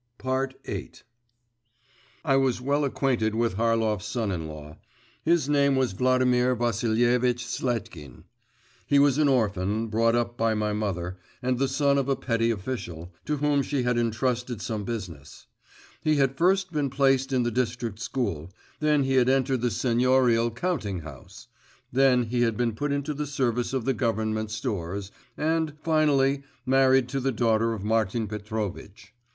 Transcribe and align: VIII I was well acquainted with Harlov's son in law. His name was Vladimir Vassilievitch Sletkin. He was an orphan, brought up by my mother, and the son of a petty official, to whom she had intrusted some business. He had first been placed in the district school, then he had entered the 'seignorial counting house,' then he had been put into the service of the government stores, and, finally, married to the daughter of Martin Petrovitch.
VIII 0.23 0.93
I 2.25 2.35
was 2.35 2.59
well 2.59 2.83
acquainted 2.85 3.35
with 3.35 3.57
Harlov's 3.57 4.07
son 4.07 4.31
in 4.31 4.47
law. 4.47 4.77
His 5.23 5.47
name 5.47 5.75
was 5.75 5.91
Vladimir 5.91 6.55
Vassilievitch 6.55 7.45
Sletkin. 7.45 8.23
He 8.87 8.97
was 8.97 9.19
an 9.19 9.27
orphan, 9.27 9.89
brought 9.89 10.15
up 10.15 10.35
by 10.35 10.55
my 10.55 10.73
mother, 10.73 11.19
and 11.43 11.59
the 11.59 11.67
son 11.67 11.99
of 11.99 12.09
a 12.09 12.15
petty 12.15 12.49
official, 12.49 13.13
to 13.25 13.37
whom 13.37 13.61
she 13.61 13.83
had 13.83 13.99
intrusted 13.99 14.59
some 14.59 14.85
business. 14.85 15.45
He 16.01 16.15
had 16.15 16.35
first 16.35 16.73
been 16.73 16.89
placed 16.89 17.31
in 17.31 17.43
the 17.43 17.51
district 17.51 17.99
school, 17.99 18.49
then 18.79 19.03
he 19.03 19.17
had 19.17 19.29
entered 19.29 19.61
the 19.61 19.69
'seignorial 19.69 20.49
counting 20.49 21.01
house,' 21.01 21.47
then 21.91 22.23
he 22.23 22.41
had 22.41 22.57
been 22.57 22.73
put 22.73 22.91
into 22.91 23.13
the 23.13 23.27
service 23.27 23.71
of 23.71 23.85
the 23.85 23.93
government 23.93 24.49
stores, 24.49 25.11
and, 25.37 25.73
finally, 25.83 26.41
married 26.65 27.07
to 27.09 27.19
the 27.19 27.31
daughter 27.31 27.73
of 27.73 27.83
Martin 27.83 28.25
Petrovitch. 28.25 29.13